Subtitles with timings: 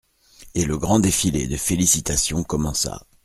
[0.55, 3.05] Et le grand défilé de félicitations commença.